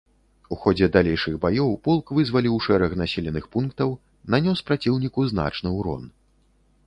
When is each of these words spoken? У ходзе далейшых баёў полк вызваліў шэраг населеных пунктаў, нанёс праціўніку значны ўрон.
У 0.53 0.57
ходзе 0.61 0.87
далейшых 0.95 1.35
баёў 1.43 1.69
полк 1.87 2.09
вызваліў 2.19 2.55
шэраг 2.69 2.91
населеных 3.03 3.45
пунктаў, 3.55 3.89
нанёс 4.37 4.59
праціўніку 4.69 5.19
значны 5.35 5.69
ўрон. 5.77 6.03